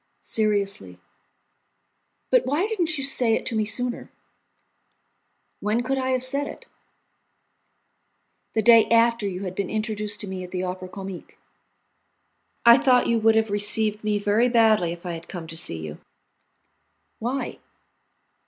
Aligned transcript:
"Seriously." 0.23 0.97
"But 2.31 2.47
why 2.47 2.65
didn't 2.65 2.97
you 2.97 3.03
say 3.03 3.35
it 3.35 3.45
to 3.45 3.55
me 3.55 3.65
sooner?" 3.65 4.09
"When 5.59 5.83
could 5.83 5.99
I 5.99 6.09
have 6.09 6.23
said 6.23 6.47
it?" 6.47 6.65
"The 8.53 8.63
day 8.63 8.87
after 8.89 9.27
you 9.27 9.43
had 9.43 9.53
been 9.53 9.69
introduced 9.69 10.19
to 10.21 10.27
me 10.27 10.43
at 10.43 10.49
the 10.49 10.63
Opera 10.63 10.89
Comique." 10.89 11.37
"I 12.65 12.79
thought 12.79 13.05
you 13.05 13.19
would 13.19 13.35
have 13.35 13.51
received 13.51 14.03
me 14.03 14.17
very 14.17 14.49
badly 14.49 14.91
if 14.91 15.05
I 15.05 15.13
had 15.13 15.27
come 15.27 15.45
to 15.45 15.55
see 15.55 15.77
you." 15.77 15.99
"Why?" 17.19 17.59